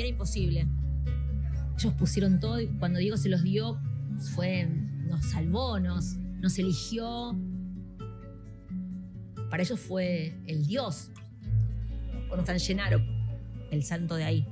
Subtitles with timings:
[0.00, 0.66] era imposible.
[1.78, 3.78] Ellos pusieron todo y cuando Diego se los dio,
[4.34, 7.36] fue, nos salvó, nos, nos eligió.
[9.50, 11.10] Para ellos fue el Dios.
[12.28, 13.00] Cuando San Llenaro,
[13.70, 14.46] el santo de ahí.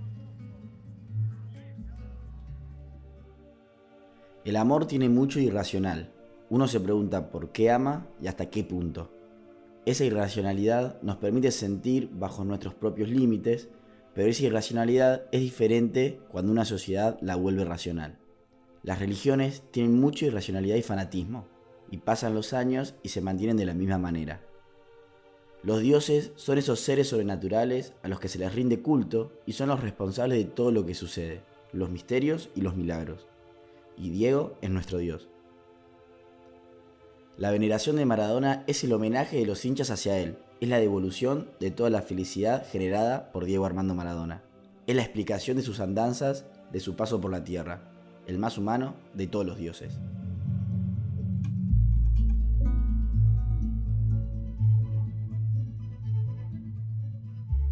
[4.45, 6.13] El amor tiene mucho irracional.
[6.51, 9.11] Uno se pregunta por qué ama y hasta qué punto.
[9.87, 13.69] Esa irracionalidad nos permite sentir bajo nuestros propios límites,
[14.15, 18.19] pero esa irracionalidad es diferente cuando una sociedad la vuelve racional.
[18.83, 21.47] Las religiones tienen mucha irracionalidad y fanatismo,
[21.91, 24.41] y pasan los años y se mantienen de la misma manera.
[25.62, 29.69] Los dioses son esos seres sobrenaturales a los que se les rinde culto y son
[29.69, 33.27] los responsables de todo lo que sucede, los misterios y los milagros
[33.96, 35.29] y Diego es nuestro Dios.
[37.37, 41.48] La veneración de Maradona es el homenaje de los hinchas hacia él, es la devolución
[41.59, 44.45] de toda la felicidad generada por Diego Armando Maradona,
[44.87, 47.90] es la explicación de sus andanzas, de su paso por la tierra,
[48.29, 49.99] el más humano de todos los dioses.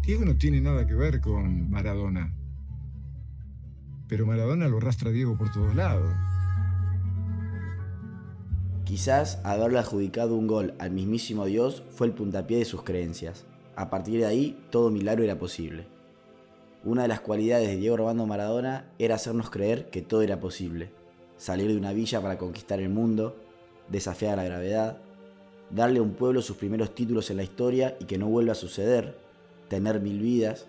[0.05, 2.33] Diego no tiene nada que ver con Maradona.
[4.09, 6.13] Pero Maradona lo arrastra a Diego por todos lados.
[8.93, 13.43] Quizás haberle adjudicado un gol al mismísimo Dios fue el puntapié de sus creencias.
[13.75, 15.87] A partir de ahí, todo milagro era posible.
[16.83, 20.91] Una de las cualidades de Diego Armando Maradona era hacernos creer que todo era posible.
[21.37, 23.35] Salir de una villa para conquistar el mundo,
[23.89, 24.99] desafiar la gravedad,
[25.71, 28.55] darle a un pueblo sus primeros títulos en la historia y que no vuelva a
[28.55, 29.17] suceder,
[29.69, 30.67] tener mil vidas,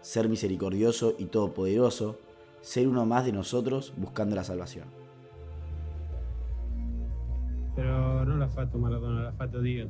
[0.00, 2.16] ser misericordioso y todopoderoso,
[2.62, 5.05] ser uno más de nosotros buscando la salvación.
[7.76, 9.88] Però non l'ha fatto Maradona, l'ha fatto Dio.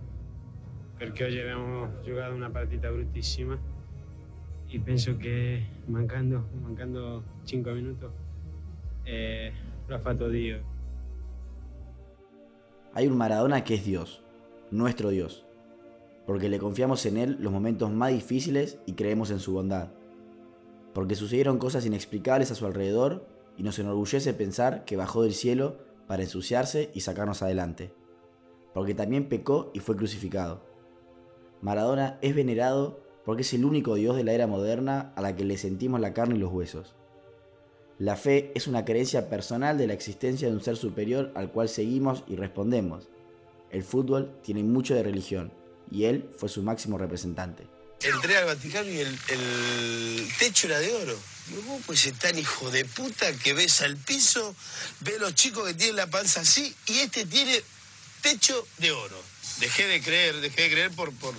[0.98, 3.58] Perché oggi abbiamo giocato una partita bruttissima
[4.68, 8.06] e penso che mancando, mancando 5 minuti
[9.04, 9.52] eh,
[9.86, 10.60] l'ha fatto Dio.
[12.92, 14.22] Hay un Maradona que es Dios,
[14.70, 15.46] nuestro Dios,
[16.26, 19.88] porque le confiamos en Él los momentos más difíciles y creemos en su bondad
[20.96, 23.26] porque sucedieron cosas inexplicables a su alrededor
[23.58, 27.92] y nos enorgullece pensar que bajó del cielo para ensuciarse y sacarnos adelante,
[28.74, 30.62] porque también pecó y fue crucificado.
[31.60, 35.44] Maradona es venerado porque es el único Dios de la era moderna a la que
[35.44, 36.94] le sentimos la carne y los huesos.
[37.98, 41.68] La fe es una creencia personal de la existencia de un ser superior al cual
[41.68, 43.08] seguimos y respondemos.
[43.70, 45.50] El fútbol tiene mucho de religión
[45.90, 47.66] y él fue su máximo representante
[48.00, 51.18] entré al Vaticano y el, techo era de oro.
[51.48, 54.54] Digo, pues es tan hijo de puta que ves al piso,
[55.00, 57.62] ve los chicos que tienen la panza así y este tiene
[58.20, 59.22] techo de oro.
[59.60, 61.34] Dejé de creer, dejé de creer por, por,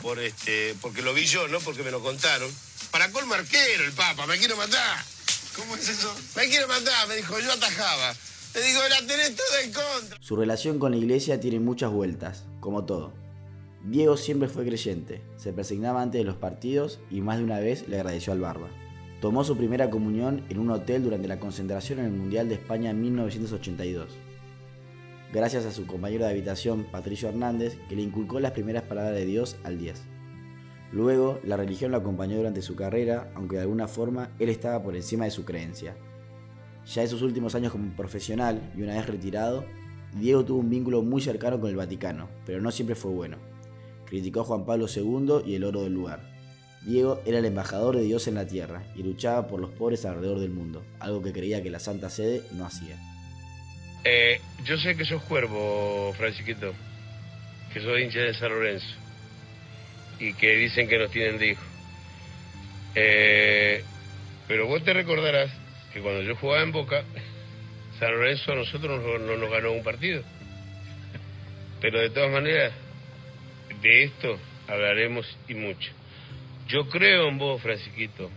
[0.00, 2.50] por este, porque lo vi yo, no porque me lo contaron.
[2.92, 5.04] Para colmo arquero el Papa, me quiero matar.
[5.56, 6.14] ¿Cómo es eso?
[6.36, 8.14] Me quiero matar, me dijo, yo atajaba.
[8.54, 10.18] Le digo, la tenés todo en contra.
[10.20, 13.21] Su relación con la iglesia tiene muchas vueltas, como todo.
[13.84, 17.88] Diego siempre fue creyente, se persignaba antes de los partidos y más de una vez
[17.88, 18.68] le agradeció al Barba.
[19.20, 22.90] Tomó su primera comunión en un hotel durante la concentración en el Mundial de España
[22.90, 24.16] en 1982.
[25.32, 29.26] Gracias a su compañero de habitación, Patricio Hernández, que le inculcó las primeras palabras de
[29.26, 30.00] Dios al 10.
[30.92, 34.94] Luego, la religión lo acompañó durante su carrera, aunque de alguna forma él estaba por
[34.94, 35.96] encima de su creencia.
[36.86, 39.64] Ya en sus últimos años como profesional y una vez retirado,
[40.14, 43.51] Diego tuvo un vínculo muy cercano con el Vaticano, pero no siempre fue bueno.
[44.12, 46.20] Criticó a Juan Pablo II y el oro del lugar.
[46.82, 50.38] Diego era el embajador de Dios en la tierra y luchaba por los pobres alrededor
[50.38, 52.94] del mundo, algo que creía que la Santa Sede no hacía.
[54.04, 56.74] Eh, yo sé que sos cuervo, Francisquito,
[57.72, 58.94] que sos hincha de San Lorenzo
[60.18, 61.62] y que dicen que nos tienen de hijo.
[62.94, 63.82] Eh,
[64.46, 65.50] pero vos te recordarás
[65.94, 67.02] que cuando yo jugaba en Boca,
[67.98, 70.22] San Lorenzo a nosotros no nos ganó un partido.
[71.80, 72.74] Pero de todas maneras,
[73.82, 74.38] de esto
[74.68, 75.90] hablaremos y mucho.
[76.68, 78.30] Yo creo en vos, Francisquito,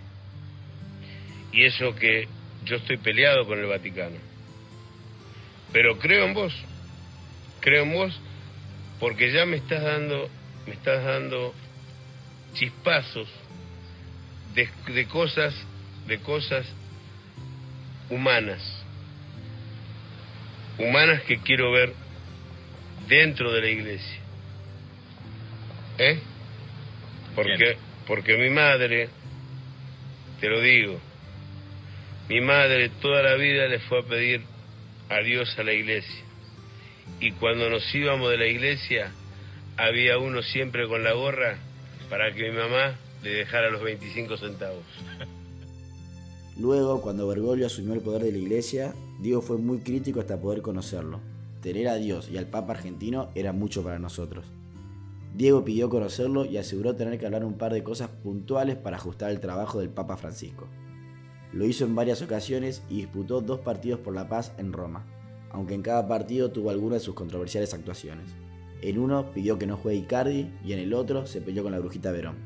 [1.51, 2.27] y eso que
[2.65, 4.17] yo estoy peleado con el Vaticano.
[5.71, 6.53] Pero creo en vos,
[7.61, 8.19] creo en vos
[8.99, 10.29] porque ya me estás dando,
[10.65, 11.53] me estás dando
[12.53, 13.29] chispazos
[14.53, 15.53] de, cosas,
[16.07, 16.65] de cosas
[18.09, 18.61] humanas,
[20.77, 21.93] humanas que quiero ver
[23.07, 24.24] dentro de la iglesia.
[25.97, 26.19] ¿Eh?
[27.35, 27.77] Porque,
[28.07, 29.09] porque mi madre,
[30.39, 30.99] te lo digo,
[32.29, 34.41] mi madre toda la vida le fue a pedir
[35.09, 36.23] a Dios a la iglesia.
[37.19, 39.11] Y cuando nos íbamos de la iglesia,
[39.77, 41.57] había uno siempre con la gorra
[42.09, 44.83] para que mi mamá le dejara los 25 centavos.
[46.57, 50.61] Luego, cuando Bergoglio asumió el poder de la iglesia, Diego fue muy crítico hasta poder
[50.61, 51.19] conocerlo.
[51.61, 54.45] Tener a Dios y al Papa argentino era mucho para nosotros.
[55.35, 59.31] Diego pidió conocerlo y aseguró tener que hablar un par de cosas puntuales para ajustar
[59.31, 60.69] el trabajo del Papa Francisco.
[61.51, 65.05] Lo hizo en varias ocasiones y disputó dos partidos por la paz en Roma,
[65.51, 68.31] aunque en cada partido tuvo algunas de sus controversiales actuaciones.
[68.81, 71.79] En uno pidió que no juegue Icardi y en el otro se peleó con la
[71.79, 72.37] brujita Verón.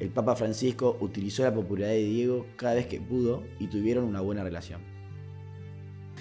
[0.00, 4.20] El Papa Francisco utilizó la popularidad de Diego cada vez que pudo y tuvieron una
[4.20, 4.94] buena relación.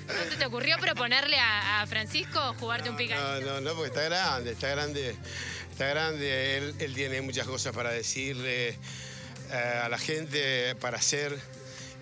[0.08, 3.46] ¿No se te ocurrió proponerle a, Francisco jugarte un picante?
[3.46, 5.16] No, no, no, porque está grande, está grande,
[5.74, 6.58] está grande.
[6.58, 11.36] Él, tiene muchas cosas para decirle eh, a la gente, para hacer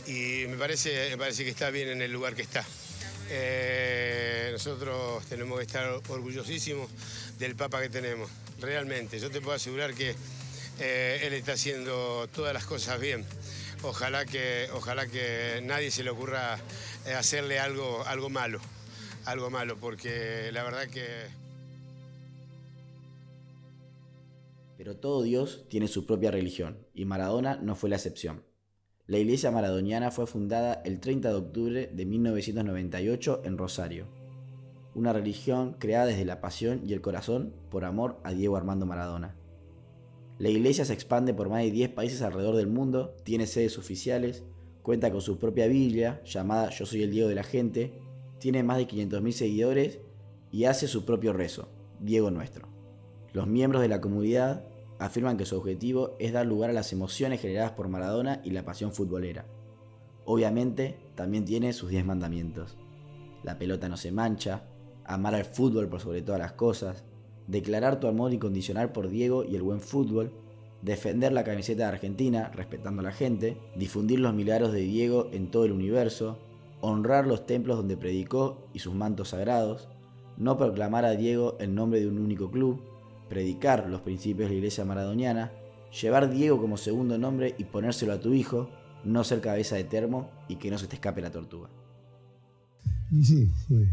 [0.06, 2.66] y me parece, me parece que está bien en el lugar que está.
[3.30, 6.90] Eh, nosotros tenemos que estar orgullosísimos
[7.40, 8.30] del Papa que tenemos,
[8.60, 9.20] realmente.
[9.20, 10.16] Yo te puedo asegurar que
[10.80, 13.26] eh, él está haciendo todas las cosas bien.
[13.84, 16.60] Ojalá que, ojalá que nadie se le ocurra
[17.18, 18.60] hacerle algo, algo malo,
[19.26, 21.41] algo malo, porque la verdad que...
[24.82, 28.42] Pero todo Dios tiene su propia religión, y Maradona no fue la excepción.
[29.06, 34.08] La iglesia maradoniana fue fundada el 30 de octubre de 1998 en Rosario,
[34.96, 39.36] una religión creada desde la pasión y el corazón por amor a Diego Armando Maradona.
[40.40, 44.42] La iglesia se expande por más de 10 países alrededor del mundo, tiene sedes oficiales,
[44.82, 48.02] cuenta con su propia Biblia, llamada Yo soy el Diego de la gente,
[48.40, 50.00] tiene más de 500.000 seguidores
[50.52, 51.70] y hace su propio rezo,
[52.00, 52.71] Diego Nuestro.
[53.34, 54.66] Los miembros de la comunidad
[55.00, 58.66] afirman que su objetivo es dar lugar a las emociones generadas por Maradona y la
[58.66, 59.46] pasión futbolera.
[60.26, 62.78] Obviamente, también tiene sus 10 mandamientos.
[63.44, 64.64] La pelota no se mancha,
[65.06, 67.04] amar al fútbol por sobre todas las cosas,
[67.48, 70.34] declarar tu amor incondicional por Diego y el buen fútbol,
[70.82, 75.50] defender la camiseta de Argentina respetando a la gente, difundir los milagros de Diego en
[75.50, 76.38] todo el universo,
[76.82, 79.88] honrar los templos donde predicó y sus mantos sagrados,
[80.38, 82.82] no proclamar a Diego el nombre de un único club,
[83.32, 85.54] predicar los principios de la iglesia maradoniana,
[86.02, 88.70] llevar Diego como segundo nombre y ponérselo a tu hijo,
[89.06, 91.70] no ser cabeza de termo y que no se te escape la tortuga.
[93.10, 93.88] Y sí, sí,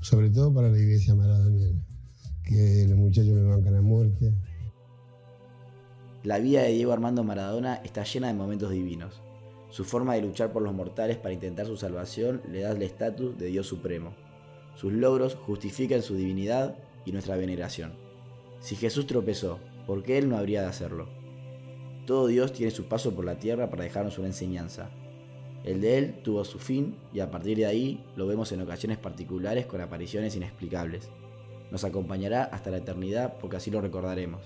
[0.00, 1.80] sobre todo para la iglesia maradoniana,
[2.42, 4.34] que los muchachos me bancan a muerte.
[6.24, 9.22] La vida de Diego Armando Maradona está llena de momentos divinos.
[9.70, 13.38] Su forma de luchar por los mortales para intentar su salvación le da el estatus
[13.38, 14.14] de Dios Supremo.
[14.74, 16.76] Sus logros justifican su divinidad
[17.06, 18.09] y nuestra veneración.
[18.60, 21.08] Si Jesús tropezó, ¿por qué Él no habría de hacerlo?
[22.06, 24.90] Todo Dios tiene su paso por la tierra para dejarnos una enseñanza.
[25.64, 28.98] El de Él tuvo su fin y a partir de ahí lo vemos en ocasiones
[28.98, 31.08] particulares con apariciones inexplicables.
[31.70, 34.42] Nos acompañará hasta la eternidad porque así lo recordaremos.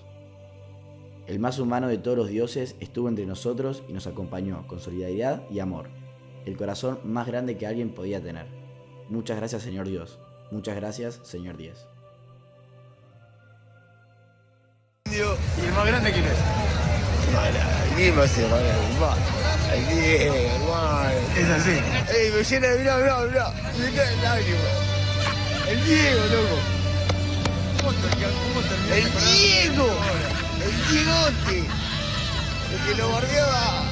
[1.27, 5.43] El más humano de todos los dioses estuvo entre nosotros y nos acompañó con solidaridad
[5.49, 5.87] y amor,
[6.45, 8.45] el corazón más grande que alguien podía tener.
[9.09, 10.19] Muchas gracias Señor Dios,
[10.51, 11.57] muchas gracias Señor
[15.15, 16.31] ¿Y el más grande quién es?
[17.95, 18.43] ¿Quién va a ser,
[19.71, 21.09] El Diego, hermano.
[21.37, 21.71] Es así.
[22.13, 23.53] Ey, me llena de mirá, mirá, mirá.
[23.79, 24.59] Me cae el lágrima.
[25.69, 26.59] El Diego, loco.
[28.91, 29.87] El Diego.
[30.65, 31.59] El Diegote.
[32.73, 33.83] El que lo bardeaba.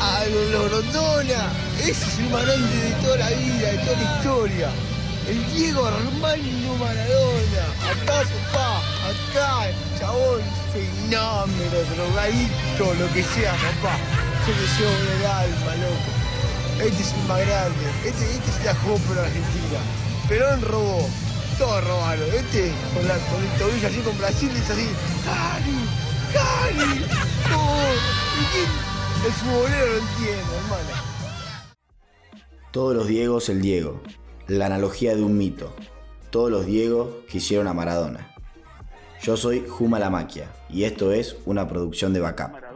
[0.00, 1.52] A los Rondona.
[1.78, 4.91] Ese es el más grande de toda la vida, de toda la historia.
[5.28, 7.64] El Diego Armando Maradona.
[7.88, 8.82] Acá, papá.
[9.06, 10.40] Acá, chabón.
[10.72, 13.96] Fenómeno, drogadito, lo que sea, papá.
[14.46, 16.10] Yo le llevo el alma, loco.
[16.84, 17.84] Este es el más grande.
[18.04, 19.78] Este, este se la jugó por Argentina.
[20.28, 21.08] Perón robó.
[21.58, 22.28] Todos robaron.
[22.34, 24.88] Este, con, la, con el tobillo así con Brasil, dice así.
[25.24, 25.88] ¡Cari!
[26.32, 27.04] ¡Cari!
[27.54, 27.92] ¡Oh!
[29.24, 31.12] El futbolero lo entiende, hermano.
[32.72, 34.02] Todos los Diegos el Diego
[34.58, 35.72] la analogía de un mito.
[36.28, 38.34] Todos los Diegos quisieron a Maradona.
[39.22, 42.71] Yo soy Juma La Maquia y esto es una producción de Backup.